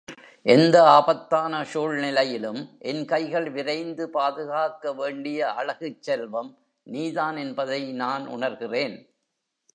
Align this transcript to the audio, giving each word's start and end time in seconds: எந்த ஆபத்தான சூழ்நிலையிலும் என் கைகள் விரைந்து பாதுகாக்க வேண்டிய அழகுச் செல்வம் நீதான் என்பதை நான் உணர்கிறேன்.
எந்த 0.45 0.83
ஆபத்தான 0.89 1.63
சூழ்நிலையிலும் 1.63 2.61
என் 2.79 3.05
கைகள் 3.05 3.51
விரைந்து 3.51 4.09
பாதுகாக்க 4.09 4.93
வேண்டிய 4.93 5.53
அழகுச் 5.53 6.01
செல்வம் 6.01 6.51
நீதான் 6.87 7.37
என்பதை 7.37 7.81
நான் 7.93 8.27
உணர்கிறேன். 8.27 8.97